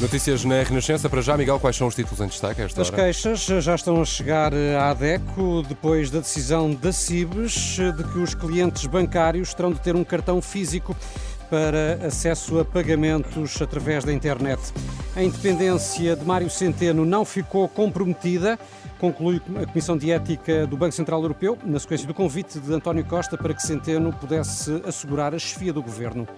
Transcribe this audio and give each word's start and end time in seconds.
Notícias 0.00 0.44
na 0.44 0.62
Renascença. 0.62 1.08
Para 1.08 1.20
já, 1.20 1.36
Miguel, 1.36 1.58
quais 1.58 1.74
são 1.74 1.88
os 1.88 1.94
títulos 1.94 2.20
em 2.20 2.28
destaque 2.28 2.62
esta 2.62 2.82
As 2.82 2.88
hora? 2.88 3.02
queixas 3.02 3.40
já 3.40 3.74
estão 3.74 4.00
a 4.00 4.04
chegar 4.04 4.52
à 4.54 4.90
ADECO 4.90 5.64
depois 5.68 6.08
da 6.08 6.20
decisão 6.20 6.72
da 6.72 6.92
CIBES 6.92 7.78
de 7.96 8.04
que 8.04 8.18
os 8.18 8.32
clientes 8.32 8.86
bancários 8.86 9.52
terão 9.54 9.72
de 9.72 9.80
ter 9.80 9.96
um 9.96 10.04
cartão 10.04 10.40
físico 10.40 10.96
para 11.50 12.06
acesso 12.06 12.60
a 12.60 12.64
pagamentos 12.64 13.60
através 13.60 14.04
da 14.04 14.12
internet. 14.12 14.60
A 15.16 15.22
independência 15.22 16.14
de 16.14 16.24
Mário 16.24 16.48
Centeno 16.48 17.04
não 17.04 17.24
ficou 17.24 17.68
comprometida, 17.68 18.56
conclui 19.00 19.42
a 19.60 19.66
Comissão 19.66 19.96
de 19.96 20.12
Ética 20.12 20.64
do 20.64 20.76
Banco 20.76 20.92
Central 20.92 21.22
Europeu, 21.22 21.58
na 21.64 21.80
sequência 21.80 22.06
do 22.06 22.14
convite 22.14 22.60
de 22.60 22.72
António 22.72 23.04
Costa 23.04 23.36
para 23.36 23.52
que 23.52 23.62
Centeno 23.62 24.12
pudesse 24.12 24.80
assegurar 24.86 25.34
a 25.34 25.38
chefia 25.40 25.72
do 25.72 25.82
governo. 25.82 26.28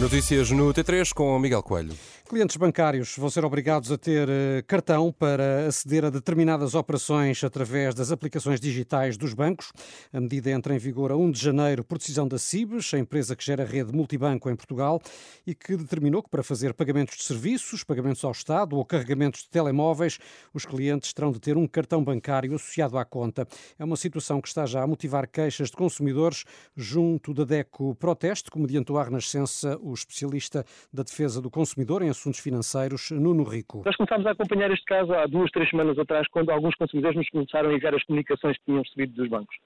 Notícias 0.00 0.50
no 0.50 0.72
T3 0.72 1.12
com 1.12 1.38
Miguel 1.38 1.62
Coelho. 1.62 1.92
Clientes 2.30 2.56
bancários 2.56 3.16
vão 3.18 3.28
ser 3.28 3.44
obrigados 3.44 3.90
a 3.90 3.98
ter 3.98 4.28
eh, 4.28 4.62
cartão 4.64 5.10
para 5.10 5.66
aceder 5.66 6.04
a 6.04 6.10
determinadas 6.10 6.76
operações 6.76 7.42
através 7.42 7.92
das 7.92 8.12
aplicações 8.12 8.60
digitais 8.60 9.16
dos 9.16 9.34
bancos. 9.34 9.72
A 10.12 10.20
medida 10.20 10.48
entra 10.48 10.72
em 10.72 10.78
vigor 10.78 11.10
a 11.10 11.16
1 11.16 11.32
de 11.32 11.40
janeiro 11.40 11.82
por 11.82 11.98
decisão 11.98 12.28
da 12.28 12.38
CIBES, 12.38 12.94
a 12.94 13.00
empresa 13.00 13.34
que 13.34 13.44
gera 13.44 13.64
rede 13.64 13.92
multibanco 13.92 14.48
em 14.48 14.54
Portugal, 14.54 15.02
e 15.44 15.56
que 15.56 15.76
determinou 15.76 16.22
que 16.22 16.30
para 16.30 16.44
fazer 16.44 16.72
pagamentos 16.72 17.16
de 17.16 17.24
serviços, 17.24 17.82
pagamentos 17.82 18.22
ao 18.22 18.30
Estado 18.30 18.76
ou 18.76 18.84
carregamentos 18.84 19.42
de 19.42 19.48
telemóveis, 19.48 20.20
os 20.54 20.64
clientes 20.64 21.12
terão 21.12 21.32
de 21.32 21.40
ter 21.40 21.56
um 21.56 21.66
cartão 21.66 22.04
bancário 22.04 22.54
associado 22.54 22.96
à 22.96 23.04
conta. 23.04 23.44
É 23.76 23.84
uma 23.84 23.96
situação 23.96 24.40
que 24.40 24.46
está 24.46 24.66
já 24.66 24.84
a 24.84 24.86
motivar 24.86 25.26
queixas 25.26 25.68
de 25.68 25.76
consumidores 25.76 26.44
junto 26.76 27.34
da 27.34 27.42
DECO 27.42 27.96
Proteste, 27.96 28.52
como 28.52 28.66
adiantou 28.66 28.98
à 28.98 29.02
Renascença 29.02 29.76
o 29.82 29.92
especialista 29.92 30.64
da 30.92 31.02
defesa 31.02 31.40
do 31.40 31.50
consumidor 31.50 32.02
em 32.02 32.19
assuntos 32.20 32.40
financeiros, 32.40 33.10
Nuno 33.10 33.44
Rico. 33.44 33.82
Nós 33.84 33.96
começámos 33.96 34.26
a 34.26 34.32
acompanhar 34.32 34.70
este 34.70 34.84
caso 34.84 35.12
há 35.14 35.26
duas, 35.26 35.50
três 35.50 35.68
semanas 35.70 35.98
atrás, 35.98 36.28
quando 36.28 36.50
alguns 36.50 36.74
consumidores 36.74 37.16
nos 37.16 37.28
começaram 37.30 37.70
a 37.70 37.74
enviar 37.74 37.94
as 37.94 38.04
comunicações 38.04 38.56
que 38.58 38.64
tinham 38.66 38.82
recebido 38.82 39.14
dos 39.14 39.28
bancos. 39.28 39.56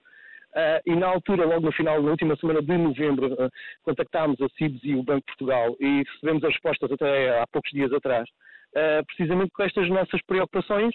Uh, 0.54 0.78
e 0.86 0.94
na 0.94 1.08
altura, 1.08 1.44
logo 1.44 1.66
no 1.66 1.72
final, 1.72 2.00
na 2.00 2.10
última 2.12 2.36
semana 2.36 2.62
de 2.62 2.76
novembro, 2.78 3.32
uh, 3.32 3.50
contactámos 3.82 4.40
a 4.40 4.48
CIBS 4.56 4.84
e 4.84 4.94
o 4.94 5.02
Banco 5.02 5.20
de 5.20 5.26
Portugal 5.26 5.74
e 5.80 6.04
recebemos 6.04 6.44
as 6.44 6.52
respostas 6.52 6.92
até 6.92 7.40
há 7.40 7.46
poucos 7.48 7.72
dias 7.72 7.92
atrás, 7.92 8.28
uh, 8.28 9.04
precisamente 9.06 9.50
com 9.50 9.64
estas 9.64 9.88
nossas 9.88 10.22
preocupações 10.22 10.94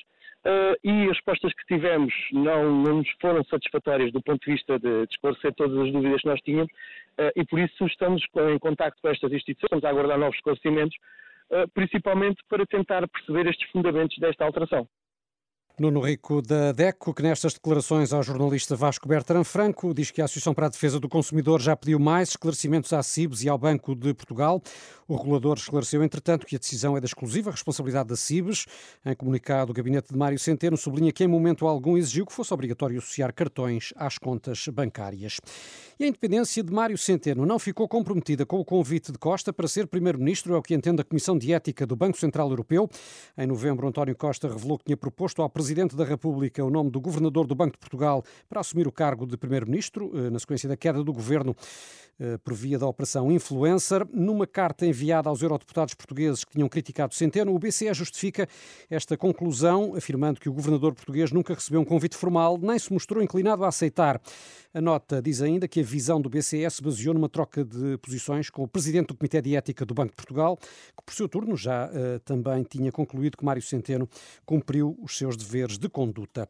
e 0.86 1.04
as 1.04 1.18
respostas 1.18 1.52
que 1.54 1.66
tivemos 1.66 2.14
não, 2.32 2.82
não 2.82 2.98
nos 3.00 3.10
foram 3.20 3.44
satisfatórias 3.44 4.10
do 4.14 4.22
ponto 4.22 4.40
de 4.46 4.54
vista 4.54 4.80
de, 4.80 5.06
de 5.06 5.14
esclarecer 5.14 5.54
todas 5.54 5.78
as 5.78 5.92
dúvidas 5.92 6.22
que 6.22 6.28
nós 6.30 6.40
tínhamos 6.40 6.72
e 7.36 7.44
por 7.44 7.60
isso 7.60 7.86
estamos 7.86 8.24
em 8.50 8.58
contacto 8.58 9.02
com 9.02 9.10
estas 9.10 9.34
instituições, 9.34 9.66
estamos 9.66 9.84
a 9.84 9.90
aguardar 9.90 10.18
novos 10.18 10.38
esclarecimentos 10.38 10.98
principalmente 11.74 12.42
para 12.48 12.66
tentar 12.66 13.08
perceber 13.08 13.48
estes 13.48 13.70
fundamentos 13.72 14.18
desta 14.20 14.46
alteração. 14.46 14.88
Nuno 15.80 16.02
Rico 16.02 16.42
da 16.42 16.74
DECO, 16.74 17.14
que 17.14 17.24
nestas 17.24 17.54
declarações 17.54 18.12
ao 18.12 18.22
jornalista 18.22 18.76
Vasco 18.76 19.08
Bertrand 19.08 19.46
Franco 19.46 19.94
diz 19.94 20.12
que 20.12 20.22
a 20.22 20.26
Associação 20.26 20.54
para 20.54 20.66
a 20.66 20.70
Defesa 20.70 21.00
do 21.00 21.08
Consumidor 21.08 21.62
já 21.62 21.74
pediu 21.74 21.98
mais 21.98 22.30
esclarecimentos 22.30 22.92
à 22.92 23.02
CIBS 23.02 23.44
e 23.44 23.50
ao 23.50 23.58
Banco 23.58 23.96
de 23.96 24.14
Portugal. 24.14 24.62
O 25.08 25.16
regulador 25.16 25.58
esclareceu, 25.58 26.04
entretanto, 26.04 26.46
que 26.46 26.58
a 26.58 26.60
decisão 26.60 26.98
é 26.98 27.00
da 27.00 27.06
exclusiva 27.06 27.50
responsabilidade 27.50 28.10
da 28.10 28.18
CIBS. 28.18 28.66
Em 29.06 29.16
comunicado, 29.16 29.72
o 29.72 29.74
gabinete 29.74 30.12
de 30.12 30.18
Mário 30.18 30.38
Centeno 30.38 30.76
sublinha 30.76 31.14
que 31.14 31.24
em 31.24 31.28
momento 31.28 31.66
algum 31.66 31.98
exigiu 31.98 32.26
que 32.26 32.34
fosse 32.34 32.54
obrigatório 32.54 33.00
associar 33.00 33.34
cartões 33.34 33.94
às 33.96 34.18
contas 34.18 34.68
bancárias. 34.68 35.38
E 35.98 36.04
a 36.04 36.08
independência 36.08 36.62
de 36.62 36.74
Mário 36.74 36.98
Centeno 36.98 37.46
não 37.46 37.58
ficou 37.58 37.88
comprometida 37.88 38.46
com 38.46 38.60
o 38.60 38.66
convite 38.66 39.12
de 39.12 39.18
Costa 39.18 39.54
para 39.54 39.68
ser 39.68 39.88
primeiro-ministro, 39.88 40.54
é 40.54 40.58
o 40.58 40.62
que 40.62 40.76
entende 40.76 41.02
a 41.02 41.06
Comissão 41.06 41.38
de 41.38 41.54
Ética 41.54 41.88
do 41.88 41.96
Banco 41.96 42.18
Central 42.18 42.50
Europeu. 42.50 42.90
Em 43.38 43.48
novembro, 43.48 43.88
António 43.88 44.16
Costa 44.16 44.48
revelou 44.48 44.78
que 44.78 44.86
tinha 44.86 44.98
proposto 44.98 45.42
ao 45.42 45.50
presidente 45.50 45.69
Presidente 45.70 45.96
da 45.96 46.04
República 46.04 46.66
o 46.66 46.70
nome 46.72 46.90
do 46.90 47.00
Governador 47.00 47.46
do 47.46 47.54
Banco 47.54 47.74
de 47.74 47.78
Portugal 47.78 48.24
para 48.50 48.60
assumir 48.60 48.88
o 48.88 48.92
cargo 48.92 49.28
de 49.28 49.38
Primeiro-Ministro, 49.38 50.12
eh, 50.16 50.32
na 50.32 50.40
sequência 50.40 50.68
da 50.68 50.76
queda 50.76 51.04
do 51.04 51.14
governo 51.14 51.56
eh, 52.22 52.38
por 52.40 52.54
via 52.54 52.78
da 52.78 52.86
Operação 52.86 53.32
Influencer. 53.32 54.06
Numa 54.12 54.46
carta 54.46 54.86
enviada 54.86 55.30
aos 55.30 55.42
eurodeputados 55.42 55.94
portugueses 55.94 56.44
que 56.44 56.52
tinham 56.52 56.68
criticado 56.68 57.14
Centeno, 57.14 57.56
o 57.56 57.60
BCE 57.60 57.94
justifica 57.94 58.46
esta 58.90 59.16
conclusão, 59.16 59.96
afirmando 59.96 60.38
que 60.38 60.50
o 60.50 60.54
governador 60.54 60.94
português 60.94 61.32
nunca 61.32 61.54
recebeu 61.54 61.80
um 61.80 61.86
convite 61.86 62.18
formal, 62.18 62.58
nem 62.58 62.78
se 62.78 62.92
mostrou 62.92 63.24
inclinado 63.24 63.64
a 63.64 63.70
aceitar. 63.70 64.20
A 64.74 64.82
nota 64.82 65.22
diz 65.22 65.42
ainda 65.42 65.66
que 65.66 65.80
a 65.80 65.84
visão 65.84 66.20
do 66.20 66.30
BCE 66.30 66.70
se 66.70 66.84
baseou 66.84 67.14
numa 67.14 67.30
troca 67.30 67.64
de 67.64 67.98
posições 68.00 68.50
com 68.50 68.64
o 68.64 68.68
presidente 68.68 69.08
do 69.08 69.16
Comitê 69.16 69.42
de 69.42 69.56
Ética 69.56 69.86
do 69.86 69.94
Banco 69.94 70.10
de 70.10 70.18
Portugal, 70.18 70.58
que 70.58 71.04
por 71.06 71.14
seu 71.14 71.30
turno 71.30 71.56
já 71.56 71.88
uh, 71.88 72.20
também 72.20 72.64
tinha 72.64 72.92
concluído 72.92 73.38
que 73.38 73.46
Mário 73.46 73.62
Centeno 73.62 74.08
cumpriu 74.46 74.98
os 75.02 75.18
seus 75.18 75.38
deveres 75.38 75.49
de 75.78 75.90
conduta. 75.90 76.48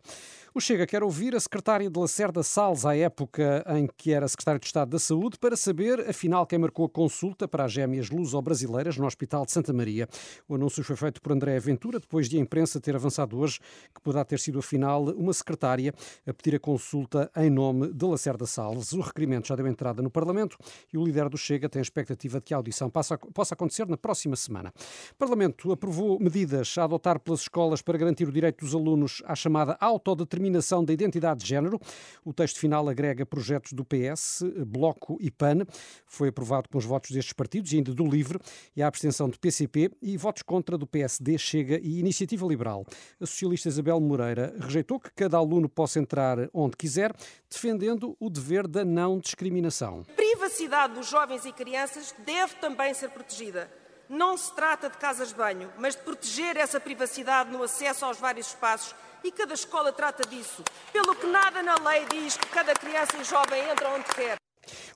O 0.53 0.59
Chega 0.59 0.85
quer 0.85 1.03
ouvir 1.03 1.35
a 1.35 1.39
secretária 1.39 1.89
de 1.89 1.99
Lacerda 1.99 2.43
Salles 2.43 2.83
à 2.83 2.97
época 2.97 3.63
em 3.77 3.87
que 3.95 4.11
era 4.11 4.27
secretário 4.27 4.59
de 4.59 4.65
Estado 4.65 4.89
da 4.89 4.99
Saúde 4.99 5.37
para 5.39 5.55
saber, 5.55 6.01
afinal, 6.09 6.45
quem 6.45 6.57
marcou 6.57 6.85
a 6.85 6.89
consulta 6.89 7.47
para 7.47 7.65
as 7.65 7.71
gêmeas 7.71 8.09
luso-brasileiras 8.09 8.97
no 8.97 9.05
Hospital 9.05 9.45
de 9.45 9.51
Santa 9.51 9.71
Maria. 9.71 10.09
O 10.47 10.55
anúncio 10.55 10.83
foi 10.83 10.95
feito 10.95 11.21
por 11.21 11.31
André 11.31 11.57
Ventura, 11.59 11.99
depois 11.99 12.27
de 12.27 12.37
a 12.37 12.41
imprensa 12.41 12.81
ter 12.81 12.95
avançado 12.95 13.37
hoje 13.37 13.59
que 13.93 14.01
poderá 14.01 14.25
ter 14.25 14.39
sido, 14.39 14.59
afinal, 14.59 15.03
uma 15.03 15.33
secretária 15.33 15.93
a 16.27 16.33
pedir 16.33 16.55
a 16.55 16.59
consulta 16.59 17.31
em 17.37 17.49
nome 17.49 17.93
de 17.93 18.05
Lacerda 18.05 18.45
Salles. 18.45 18.91
O 18.91 19.01
requerimento 19.01 19.47
já 19.47 19.55
deu 19.55 19.67
entrada 19.67 20.01
no 20.01 20.09
Parlamento 20.09 20.57
e 20.91 20.97
o 20.97 21.05
líder 21.05 21.29
do 21.29 21.37
Chega 21.37 21.69
tem 21.69 21.79
a 21.79 21.83
expectativa 21.83 22.39
de 22.39 22.45
que 22.45 22.53
a 22.53 22.57
audição 22.57 22.89
possa 22.89 23.53
acontecer 23.53 23.87
na 23.87 23.97
próxima 23.97 24.35
semana. 24.35 24.73
O 25.11 25.15
Parlamento 25.15 25.71
aprovou 25.71 26.19
medidas 26.19 26.75
a 26.77 26.85
adotar 26.85 27.19
pelas 27.19 27.41
escolas 27.41 27.81
para 27.81 27.97
garantir 27.97 28.27
o 28.27 28.31
direito 28.31 28.65
dos 28.65 28.73
alunos 28.73 28.88
à 29.25 29.35
chamada 29.35 29.77
autodeterminação 29.79 30.83
da 30.83 30.93
identidade 30.93 31.41
de 31.41 31.47
género. 31.47 31.79
O 32.23 32.33
texto 32.33 32.59
final 32.59 32.87
agrega 32.87 33.25
projetos 33.25 33.73
do 33.73 33.83
PS, 33.85 34.43
Bloco 34.65 35.17
e 35.19 35.29
PAN. 35.29 35.65
Foi 36.05 36.29
aprovado 36.29 36.69
com 36.69 36.77
os 36.77 36.85
votos 36.85 37.11
destes 37.11 37.33
partidos 37.33 37.71
e 37.73 37.77
ainda 37.77 37.93
do 37.93 38.05
LIVRE 38.05 38.39
e 38.75 38.81
a 38.81 38.87
abstenção 38.87 39.29
do 39.29 39.39
PCP 39.39 39.91
e 40.01 40.17
votos 40.17 40.43
contra 40.43 40.77
do 40.77 40.87
PSD, 40.87 41.37
Chega 41.37 41.79
e 41.81 41.99
Iniciativa 41.99 42.45
Liberal. 42.45 42.85
A 43.19 43.25
socialista 43.25 43.69
Isabel 43.69 43.99
Moreira 43.99 44.55
rejeitou 44.59 44.99
que 44.99 45.11
cada 45.11 45.37
aluno 45.37 45.67
possa 45.69 45.99
entrar 45.99 46.49
onde 46.53 46.77
quiser, 46.77 47.13
defendendo 47.49 48.15
o 48.19 48.29
dever 48.29 48.67
da 48.67 48.85
não 48.85 49.19
discriminação. 49.19 50.03
A 50.09 50.13
privacidade 50.13 50.93
dos 50.93 51.09
jovens 51.09 51.45
e 51.45 51.51
crianças 51.51 52.13
deve 52.25 52.55
também 52.55 52.93
ser 52.93 53.09
protegida. 53.09 53.69
Não 54.09 54.35
se 54.35 54.51
trata 54.55 54.89
de 54.89 54.97
casas 54.97 55.27
de 55.27 55.35
banho, 55.35 55.71
mas 55.77 55.95
de 55.95 56.01
proteger 56.01 56.57
essa 56.57 56.79
privacidade 56.79 57.51
no 57.51 57.61
acesso 57.61 58.03
aos 58.05 58.17
vários 58.17 58.47
espaços 58.47 58.95
e 59.23 59.31
cada 59.31 59.53
escola 59.53 59.93
trata 59.93 60.27
disso. 60.27 60.63
Pelo 60.91 61.15
que 61.15 61.27
nada 61.27 61.61
na 61.61 61.75
lei 61.75 62.07
diz 62.09 62.35
que 62.35 62.47
cada 62.47 62.73
criança 62.73 63.15
e 63.17 63.23
jovem 63.23 63.69
entra 63.69 63.87
onde 63.89 64.05
quer. 64.05 64.37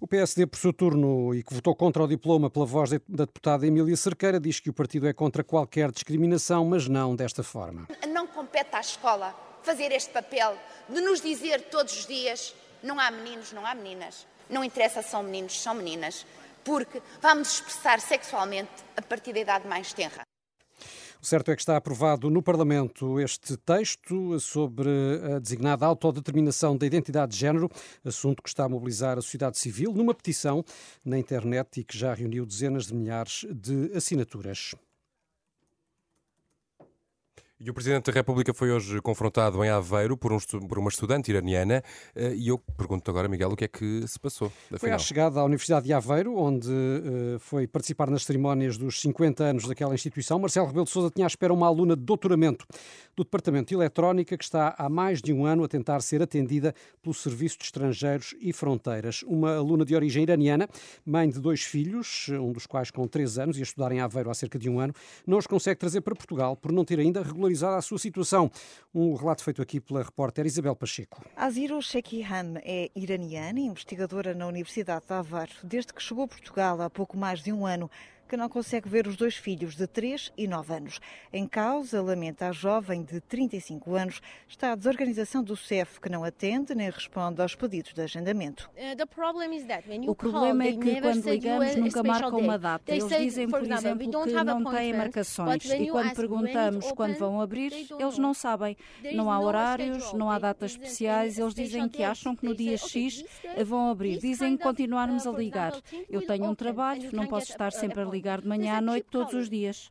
O 0.02 0.08
PSD, 0.08 0.48
por 0.48 0.58
seu 0.58 0.74
turno, 0.74 1.34
e 1.36 1.44
que 1.44 1.54
votou 1.54 1.76
contra 1.76 2.04
o 2.04 2.08
diploma 2.08 2.50
pela 2.50 2.66
voz 2.66 2.90
da 2.90 3.26
deputada 3.26 3.68
Emília 3.68 3.96
Cerqueira, 3.96 4.40
diz 4.40 4.60
que 4.60 4.72
o 4.72 4.74
partido 4.74 5.08
é 5.08 5.14
contra 5.14 5.44
qualquer 5.44 5.92
discriminação, 5.92 6.66
mas 6.66 6.88
não 6.88 7.16
desta 7.16 7.44
forma. 7.44 7.88
Não 8.10 8.26
compete 8.26 8.76
à 8.76 8.80
escola 8.80 9.36
fazer 9.62 9.92
este 9.92 10.12
papel 10.12 10.58
de 10.90 11.02
nos 11.02 11.22
dizer 11.22 11.70
todos 11.70 12.00
os 12.00 12.08
dias: 12.08 12.56
não 12.82 13.00
há 13.00 13.12
meninos, 13.12 13.54
não 13.54 13.64
há 13.64 13.76
meninas. 13.76 14.26
Não 14.50 14.64
interessa 14.64 15.02
se 15.02 15.10
são 15.10 15.24
meninos, 15.24 15.62
são 15.62 15.74
meninas. 15.74 16.26
Porque 16.64 17.02
vamos 17.22 17.54
expressar 17.54 18.00
sexualmente 18.00 18.72
a 18.96 19.02
partir 19.02 19.34
da 19.34 19.40
idade 19.40 19.68
mais 19.68 19.94
tenra. 19.94 20.24
O 21.22 21.26
certo 21.26 21.52
é 21.52 21.56
que 21.56 21.62
está 21.62 21.78
aprovado 21.78 22.30
no 22.30 22.44
Parlamento 22.44 23.18
este 23.18 23.56
texto 23.56 24.38
sobre 24.42 24.90
a 25.34 25.40
designada 25.40 25.86
autodeterminação 25.86 26.76
da 26.76 26.86
identidade 26.86 27.32
de 27.32 27.38
género, 27.38 27.70
assunto 28.04 28.44
que 28.44 28.50
está 28.50 28.66
a 28.66 28.70
mobilizar 28.70 29.18
a 29.18 29.22
sociedade 29.22 29.58
civil 29.58 29.94
numa 29.94 30.14
petição 30.14 30.66
na 31.06 31.18
internet 31.18 31.80
e 31.80 31.84
que 31.86 31.98
já 31.98 32.14
reuniu 32.14 32.46
dezenas 32.46 32.88
de 32.88 32.94
milhares 32.94 33.46
de 33.50 33.96
assinaturas. 33.96 34.76
E 37.66 37.70
o 37.70 37.74
Presidente 37.74 38.12
da 38.12 38.12
República 38.12 38.54
foi 38.54 38.74
hoje 38.74 39.00
confrontado 39.00 39.64
em 39.64 39.70
Aveiro 39.70 40.18
por, 40.18 40.34
um, 40.34 40.38
por 40.68 40.78
uma 40.78 40.90
estudante 40.90 41.32
iraniana 41.32 41.82
eh, 42.14 42.34
e 42.36 42.50
eu 42.50 42.58
pergunto 42.58 43.10
agora, 43.10 43.30
Miguel, 43.30 43.52
o 43.52 43.56
que 43.56 43.64
é 43.64 43.68
que 43.70 44.06
se 44.06 44.20
passou? 44.20 44.48
Afinal? 44.66 44.80
Foi 44.80 44.92
à 44.92 44.98
chegada 44.98 45.40
à 45.40 45.46
Universidade 45.46 45.86
de 45.86 45.94
Aveiro, 45.94 46.36
onde 46.36 46.68
uh, 46.68 47.40
foi 47.40 47.66
participar 47.66 48.10
nas 48.10 48.26
cerimónias 48.26 48.78
dos 48.78 49.00
50 49.00 49.46
anos 49.46 49.66
daquela 49.66 49.94
instituição. 49.94 50.38
Marcelo 50.40 50.68
Rebelo 50.68 50.84
de 50.84 50.92
Sousa 50.92 51.10
tinha 51.10 51.26
à 51.26 51.30
espera 51.30 51.54
uma 51.54 51.66
aluna 51.66 51.96
de 51.96 52.02
doutoramento 52.02 52.66
do 53.16 53.24
Departamento 53.24 53.70
de 53.70 53.76
Eletrónica 53.76 54.38
que 54.38 54.44
está 54.44 54.76
há 54.78 54.90
mais 54.90 55.22
de 55.22 55.32
um 55.32 55.46
ano 55.46 55.64
a 55.64 55.68
tentar 55.70 56.02
ser 56.02 56.22
atendida 56.22 56.76
pelo 57.02 57.14
Serviço 57.14 57.60
de 57.60 57.64
Estrangeiros 57.64 58.36
e 58.42 58.52
Fronteiras. 58.52 59.24
Uma 59.26 59.56
aluna 59.56 59.86
de 59.86 59.96
origem 59.96 60.24
iraniana, 60.24 60.68
mãe 61.06 61.30
de 61.30 61.40
dois 61.40 61.62
filhos, 61.62 62.28
um 62.28 62.52
dos 62.52 62.68
quais 62.68 62.92
com 62.92 63.08
3 63.08 63.40
anos 63.40 63.58
e 63.58 63.62
a 63.62 63.64
estudar 63.64 63.94
em 63.94 64.02
Aveiro 64.02 64.30
há 64.30 64.34
cerca 64.34 64.60
de 64.60 64.70
um 64.70 64.82
ano, 64.82 64.94
não 65.26 65.38
os 65.38 65.48
consegue 65.48 65.80
trazer 65.80 66.02
para 66.02 66.14
Portugal 66.14 66.58
por 66.58 66.70
não 66.70 66.84
ter 66.84 67.00
ainda 67.00 67.24
regularizado 67.24 67.53
a 67.62 67.82
sua 67.82 68.00
situação. 68.00 68.50
Um 68.96 69.14
relato 69.16 69.44
feito 69.44 69.62
aqui 69.62 69.80
pela 69.80 70.02
repórter 70.02 70.46
Isabel 70.46 70.76
Pacheco. 70.76 71.24
Aziro 71.36 71.82
Shekihan 71.82 72.56
é 72.64 72.90
iraniana 72.96 73.60
investigadora 73.60 74.34
na 74.34 74.48
Universidade 74.48 75.06
de 75.06 75.14
Aveiro. 75.14 75.52
Desde 75.64 75.94
que 75.94 76.02
chegou 76.02 76.24
a 76.24 76.28
Portugal 76.28 76.82
há 76.82 76.90
pouco 76.90 77.18
mais 77.18 77.44
de 77.44 77.52
um 77.52 77.66
ano, 77.66 77.92
que 78.34 78.38
não 78.38 78.50
consegue 78.50 78.90
ver 78.90 79.06
os 79.06 79.16
dois 79.16 79.36
filhos 79.36 79.76
de 79.76 79.86
3 79.86 80.34
e 80.36 80.48
9 80.48 80.74
anos. 80.74 81.00
Em 81.32 81.48
causa, 81.48 82.02
lamenta 82.02 82.48
a 82.48 82.52
jovem 82.52 83.04
de 83.04 83.22
35 83.22 83.94
anos, 83.94 84.22
está 84.48 84.72
a 84.72 84.76
desorganização 84.76 85.44
do 85.44 85.56
CEF, 85.56 86.02
que 86.02 86.10
não 86.10 86.24
atende 86.24 86.74
nem 86.74 86.90
responde 86.90 87.44
aos 87.44 87.54
pedidos 87.54 87.94
de 87.94 88.02
agendamento. 88.02 88.72
Uh, 88.76 90.10
o 90.10 90.16
problema 90.16 90.64
é 90.64 90.72
que 90.72 91.00
quando 91.00 91.30
ligamos 91.30 91.76
nunca 91.76 92.02
marcam 92.02 92.40
uma 92.40 92.58
data. 92.58 92.92
Eles 92.92 93.08
dizem, 93.08 93.48
por 93.48 93.62
exemplo, 93.62 94.00
que 94.00 94.44
não 94.44 94.64
têm 94.64 94.94
marcações 94.94 95.66
e 95.66 95.88
quando 95.92 96.16
perguntamos 96.16 96.92
quando 96.94 97.16
vão 97.20 97.40
abrir, 97.40 97.72
eles 98.00 98.18
não 98.18 98.34
sabem. 98.34 98.76
Não 99.14 99.30
há 99.30 99.40
horários, 99.40 100.12
não 100.14 100.32
há 100.32 100.40
datas 100.40 100.72
especiais. 100.72 101.38
Eles 101.38 101.54
dizem 101.54 101.88
que 101.88 102.02
acham 102.02 102.36
que 102.36 102.48
no 102.48 102.56
dia 102.56 102.78
X 102.78 103.24
vão 103.64 103.92
abrir. 103.92 104.18
Dizem 104.18 104.58
continuarmos 104.58 105.28
a 105.28 105.32
ligar. 105.32 105.80
Eu 106.10 106.26
tenho 106.26 106.46
um 106.46 106.56
trabalho, 106.56 107.12
não 107.14 107.28
posso 107.28 107.52
estar 107.52 107.72
sempre 107.72 108.02
a 108.02 108.06
ligar 108.06 108.23
ligar 108.24 108.40
de 108.40 108.48
manhã 108.48 108.78
à 108.78 108.82
noite 108.82 109.06
todos 109.12 109.34
os 109.34 109.50
dias. 109.50 109.90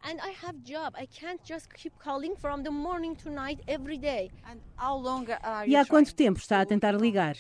E 5.66 5.76
há 5.76 5.84
quanto 5.84 6.14
tempo 6.14 6.38
está 6.38 6.62
a 6.62 6.66
tentar 6.66 6.92
ligar? 6.92 7.36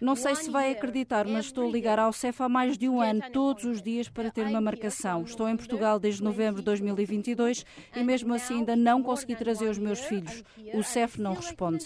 Não 0.00 0.16
sei 0.16 0.34
se 0.36 0.50
vai 0.50 0.72
acreditar, 0.72 1.26
mas 1.26 1.46
estou 1.46 1.68
a 1.68 1.70
ligar 1.70 1.98
ao 1.98 2.12
CEF 2.12 2.42
há 2.42 2.48
mais 2.48 2.78
de 2.78 2.88
um 2.88 3.00
ano, 3.00 3.20
todos 3.30 3.64
os 3.64 3.82
dias, 3.82 4.08
para 4.08 4.30
ter 4.30 4.46
uma 4.46 4.60
marcação. 4.60 5.22
Estou 5.22 5.46
em 5.48 5.56
Portugal 5.56 5.98
desde 5.98 6.22
novembro 6.22 6.60
de 6.60 6.64
2022 6.64 7.64
e 7.94 8.02
mesmo 8.02 8.32
assim 8.32 8.56
ainda 8.60 8.74
não 8.74 9.02
consegui 9.02 9.36
trazer 9.36 9.68
os 9.68 9.78
meus 9.78 10.00
filhos. 10.00 10.42
O 10.72 10.82
CEF 10.82 11.20
não 11.20 11.34
responde. 11.34 11.84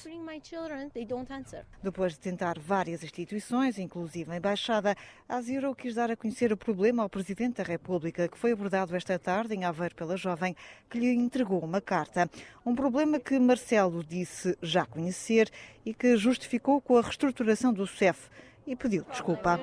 Depois 1.82 2.14
de 2.14 2.18
tentar 2.18 2.58
várias 2.58 3.02
instituições, 3.02 3.78
inclusive 3.78 4.30
a 4.32 4.36
Embaixada, 4.36 4.96
a 5.28 5.40
Zero 5.40 5.74
quis 5.74 5.94
dar 5.94 6.10
a 6.10 6.16
conhecer 6.16 6.52
o 6.52 6.56
problema 6.56 7.02
ao 7.02 7.08
Presidente 7.08 7.56
da 7.56 7.62
República, 7.62 8.28
que 8.28 8.38
foi 8.38 8.52
abordado 8.52 8.96
esta 8.96 9.18
tarde 9.18 9.54
em 9.54 9.64
Aveiro 9.64 9.94
pela 9.94 10.16
jovem, 10.16 10.56
que 10.88 10.98
lhe 10.98 11.12
entregou 11.12 11.60
uma 11.60 11.80
carta. 11.80 12.28
Um 12.64 12.74
problema 12.74 13.20
que 13.20 13.38
Marcelo 13.38 14.02
disse 14.02 14.56
já 14.62 14.84
conhecer 14.84 15.50
e 15.84 15.94
que 15.94 16.16
justificou 16.16 16.80
com 16.80 16.96
a 16.96 17.02
reestruturação 17.02 17.72
do 17.72 17.86
CEF 17.86 18.28
e 18.70 18.76
pediu 18.76 19.04
desculpa. 19.10 19.58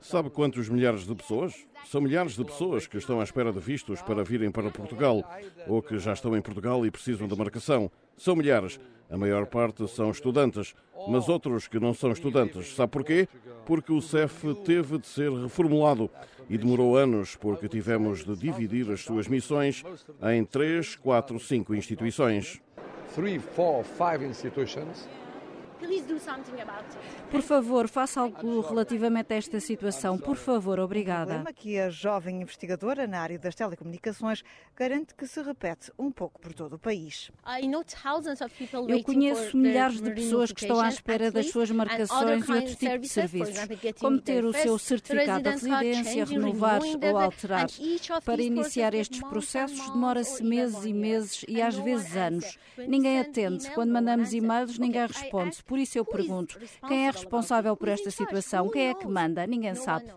Sabe 0.00 0.30
quantos 0.30 0.68
milhares 0.68 1.04
de 1.04 1.14
pessoas? 1.16 1.66
São 1.84 2.00
milhares 2.00 2.36
de 2.36 2.44
pessoas 2.44 2.86
que 2.86 2.96
estão 2.96 3.20
à 3.20 3.24
espera 3.24 3.52
de 3.52 3.58
vistos 3.58 4.00
para 4.00 4.22
virem 4.22 4.52
para 4.52 4.70
Portugal 4.70 5.24
ou 5.66 5.82
que 5.82 5.98
já 5.98 6.12
estão 6.12 6.36
em 6.36 6.40
Portugal 6.40 6.86
e 6.86 6.92
precisam 6.92 7.26
da 7.26 7.34
marcação. 7.34 7.90
São 8.16 8.36
milhares. 8.36 8.78
A 9.10 9.18
maior 9.18 9.46
parte 9.46 9.86
são 9.88 10.12
estudantes, 10.12 10.76
mas 11.08 11.28
outros 11.28 11.66
que 11.66 11.80
não 11.80 11.92
são 11.92 12.12
estudantes. 12.12 12.72
Sabe 12.76 12.92
porquê? 12.92 13.28
Porque 13.66 13.92
o 13.92 14.00
CEF 14.00 14.54
teve 14.64 14.98
de 14.98 15.08
ser 15.08 15.32
reformulado 15.32 16.08
e 16.48 16.56
demorou 16.56 16.96
anos 16.96 17.34
porque 17.34 17.68
tivemos 17.68 18.24
de 18.24 18.36
dividir 18.36 18.88
as 18.92 19.00
suas 19.00 19.26
missões 19.26 19.82
em 20.22 20.44
três, 20.44 20.94
quatro, 20.94 21.40
cinco 21.40 21.74
instituições. 21.74 22.62
Three, 23.12 23.40
four, 23.40 23.82
five 23.82 24.24
institutions 24.24 25.08
por 27.30 27.42
favor, 27.42 27.88
faça 27.88 28.20
algo 28.20 28.60
relativamente 28.60 29.32
a 29.32 29.36
esta 29.36 29.60
situação. 29.60 30.18
Por 30.18 30.36
favor, 30.36 30.78
obrigada. 30.78 31.34
problema 31.34 31.52
que 31.52 31.78
a 31.78 31.88
jovem 31.88 32.42
investigadora 32.42 33.06
na 33.06 33.20
área 33.20 33.38
das 33.38 33.54
telecomunicações 33.54 34.42
garante 34.76 35.14
que 35.14 35.26
se 35.26 35.40
repete 35.42 35.90
um 35.98 36.10
pouco 36.10 36.40
por 36.40 36.52
todo 36.52 36.74
o 36.74 36.78
país. 36.78 37.30
Eu 38.88 39.02
conheço 39.02 39.56
milhares 39.56 40.00
de 40.00 40.10
pessoas 40.10 40.52
que 40.52 40.62
estão 40.62 40.80
à 40.80 40.88
espera 40.88 41.30
das 41.30 41.50
suas 41.50 41.70
marcações 41.70 42.48
e 42.48 42.52
outro 42.52 42.74
tipo 42.74 42.98
de 42.98 43.08
serviços, 43.08 43.56
como 43.98 44.20
ter 44.20 44.44
o 44.44 44.52
seu 44.52 44.78
certificado 44.78 45.42
de 45.42 45.50
residência, 45.50 46.24
renovar 46.24 46.80
ou 46.82 47.18
alterar. 47.18 47.66
Para 48.24 48.42
iniciar 48.42 48.94
estes 48.94 49.20
processos 49.20 49.90
demora-se 49.90 50.42
meses 50.42 50.84
e 50.84 50.92
meses 50.92 51.44
e 51.48 51.62
às 51.62 51.76
vezes 51.76 52.16
anos. 52.16 52.58
Ninguém 52.76 53.20
atende. 53.20 53.70
Quando 53.70 53.92
mandamos 53.92 54.32
e-mails, 54.32 54.78
ninguém 54.78 55.06
responde. 55.06 55.62
Por 55.70 55.78
isso 55.78 55.96
eu 55.96 56.04
pergunto: 56.04 56.58
quem 56.88 57.06
é 57.06 57.10
responsável 57.12 57.76
por 57.76 57.86
esta 57.86 58.10
situação? 58.10 58.68
Quem 58.68 58.88
é 58.88 58.94
que 58.94 59.06
manda? 59.06 59.46
Ninguém 59.46 59.76
sabe. 59.76 60.12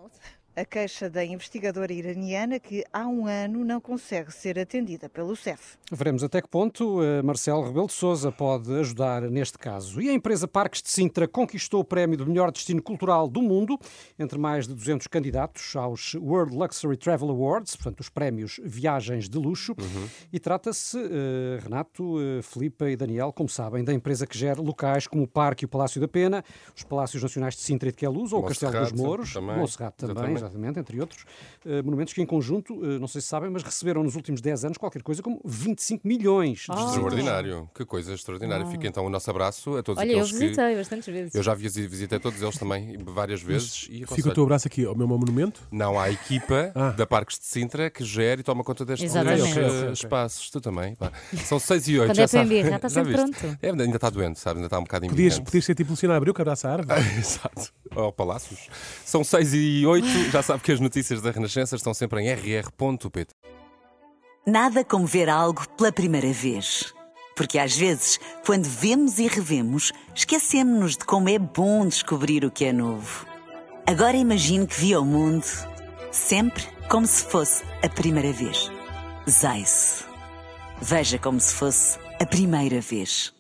A 0.56 0.64
queixa 0.64 1.10
da 1.10 1.26
investigadora 1.26 1.92
iraniana 1.92 2.60
que 2.60 2.84
há 2.94 3.08
um 3.08 3.26
ano 3.26 3.66
não 3.66 3.82
consegue 3.82 4.32
ser 4.32 4.60
atendida 4.60 5.10
pelo 5.10 5.36
CEF. 5.36 5.80
Veremos 5.92 6.24
até 6.24 6.44
que 6.44 6.48
ponto 6.48 7.02
uh, 7.02 7.24
Marcelo 7.24 7.64
Rebelo 7.64 7.88
de 7.88 7.94
Sousa 7.94 8.32
pode 8.32 8.72
ajudar 8.72 9.24
neste 9.24 9.58
caso. 9.58 10.00
E 10.00 10.10
a 10.10 10.14
empresa 10.14 10.48
Parques 10.48 10.84
de 10.84 10.90
Sintra 10.90 11.28
conquistou 11.28 11.82
o 11.82 11.84
prémio 11.84 12.16
de 12.16 12.24
melhor 12.24 12.52
destino 12.52 12.84
cultural 12.84 13.28
do 13.28 13.42
mundo, 13.42 13.80
entre 14.20 14.38
mais 14.38 14.68
de 14.68 14.76
200 14.76 15.08
candidatos 15.08 15.76
aos 15.76 16.14
World 16.14 16.56
Luxury 16.56 16.98
Travel 16.98 17.32
Awards, 17.32 17.76
portanto 17.76 18.02
os 18.02 18.10
prémios 18.10 18.60
Viagens 18.64 19.28
de 19.28 19.40
Luxo. 19.40 19.72
Uhum. 19.72 20.08
E 20.32 20.40
trata-se, 20.40 21.00
uh, 21.00 21.64
Renato, 21.64 22.18
uh, 22.18 22.44
Filipe 22.44 22.86
e 22.86 22.96
Daniel, 22.96 23.34
como 23.34 23.50
sabem, 23.50 23.84
da 23.84 23.92
empresa 23.92 24.28
que 24.28 24.38
gera 24.38 24.62
locais 24.62 25.08
como 25.08 25.24
o 25.24 25.28
Parque 25.28 25.64
e 25.64 25.66
o 25.66 25.70
Palácio 25.70 26.00
da 26.00 26.08
Pena, 26.08 26.44
os 26.76 26.84
Palácios 26.84 27.24
Nacionais 27.24 27.56
de 27.56 27.62
Sintra 27.62 27.90
e 27.90 27.92
de 27.92 27.98
Queluz, 27.98 28.32
ou 28.32 28.42
o 28.42 28.44
Castelo 28.44 28.80
dos 28.80 28.92
Mouros, 28.92 29.34
também. 29.34 29.58
Monserrate 29.58 29.98
também. 29.98 30.43
Exatamente 30.44 30.80
entre 30.80 31.00
outros, 31.00 31.24
uh, 31.66 31.84
monumentos 31.84 32.14
que 32.14 32.22
em 32.22 32.26
conjunto, 32.26 32.76
uh, 32.76 33.00
não 33.00 33.08
sei 33.08 33.22
se 33.22 33.28
sabem, 33.28 33.50
mas 33.50 33.64
receberam 33.64 34.04
nos 34.04 34.16
últimos 34.16 34.42
10 34.42 34.66
anos 34.66 34.78
qualquer 34.78 35.02
coisa 35.02 35.22
como 35.22 35.40
25 35.46 36.08
milhões. 36.08 36.66
Oh. 36.70 36.74
Extraordinário, 36.74 37.70
que 37.74 37.86
coisa 37.86 38.14
extraordinária. 38.14 38.66
Oh. 38.66 38.70
Fica 38.70 38.88
então 38.88 39.06
o 39.06 39.10
nosso 39.10 39.30
abraço 39.30 39.78
a 39.78 39.84
todos 39.84 40.02
Olha, 40.02 40.12
aqueles 40.12 40.32
eu 40.32 40.40
visitei 40.40 40.70
que... 40.72 40.76
bastantes 40.78 41.14
vezes. 41.14 41.36
Eu 41.36 41.44
já 41.44 41.54
visitei 41.54 42.20
todos 42.20 42.42
eles 42.42 42.58
também, 42.58 42.98
várias 43.06 43.42
vezes. 43.42 43.88
E 43.90 44.06
Fica 44.06 44.30
o 44.30 44.34
teu 44.34 44.44
abraço 44.44 44.68
aqui 44.68 44.86
ao 44.86 44.96
meu 44.96 45.08
monumento? 45.08 45.62
Não, 45.72 46.00
há 46.00 46.04
a 46.04 46.12
equipa 46.12 46.72
ah. 46.76 46.92
da 46.92 47.06
Parques 47.06 47.40
de 47.40 47.46
Sintra 47.46 47.90
que 47.90 48.04
gera 48.04 48.42
e 48.42 48.44
toma 48.44 48.64
conta 48.64 48.86
destes 48.86 49.14
uh, 49.14 49.92
espaços. 49.94 50.50
Tu 50.50 50.60
também. 50.60 50.96
Pá. 50.96 51.12
São 51.44 51.60
6 51.60 51.88
e 51.88 52.00
8. 52.00 52.10
Quando 52.10 52.18
já 52.18 52.24
é 52.24 52.28
para 52.28 52.44
enviar, 52.44 52.70
já 52.70 52.76
está 52.76 52.90
sempre 52.90 53.14
pronto. 53.14 53.58
É, 53.62 53.70
ainda 53.70 53.96
está 53.96 54.10
doente, 54.10 54.40
sabe? 54.40 54.58
Ainda 54.58 54.68
está 54.68 54.80
um 54.80 54.84
bocado 54.84 55.08
podias, 55.08 55.40
podias 55.40 55.66
ser 55.66 55.76
tipo 55.76 55.92
Luciano 55.92 56.14
Abreu, 56.14 56.34
que 56.34 56.42
abraça 56.42 56.70
a 56.70 56.74
árvore. 56.74 57.00
Exato. 57.18 57.72
Ou 57.96 58.12
Palácios. 58.12 58.70
São 59.06 59.24
6 59.24 59.54
e 59.54 59.86
8. 59.86 60.08
Já 60.32 60.42
sabe 60.42 60.64
que 60.64 60.72
as 60.72 60.80
notícias 60.80 61.22
da 61.22 61.32
Renascença 61.32 61.76
estão 61.76 61.94
sempre 61.94 62.22
em 62.22 62.34
rr.pt. 62.34 63.28
Nada 64.46 64.84
como 64.84 65.06
ver 65.06 65.30
algo 65.30 65.68
pela 65.78 65.92
primeira 65.92 66.32
vez. 66.34 66.94
Porque 67.36 67.58
às 67.58 67.76
vezes, 67.76 68.20
quando 68.46 68.66
vemos 68.66 69.18
e 69.18 69.28
revemos, 69.28 69.92
esquecemos-nos 70.14 70.98
de 70.98 71.06
como 71.06 71.30
é 71.30 71.40
bom 71.40 71.88
descobrir 71.88 72.46
o 72.46 72.52
que 72.52 72.66
é 72.66 72.74
novo. 72.74 73.26
Agora 73.88 74.16
imagine 74.16 74.68
que 74.68 74.80
viu 74.80 75.02
o 75.02 75.06
mundo 75.06 75.46
sempre 76.12 76.64
como 76.90 77.08
se 77.08 77.24
fosse 77.24 77.64
a 77.82 77.90
primeira 77.90 78.32
vez. 78.32 78.72
Zais. 79.30 80.06
Veja 80.82 81.18
como 81.18 81.40
se 81.40 81.54
fosse 81.56 81.98
a 82.20 82.26
primeira 82.26 82.80
vez. 82.82 83.34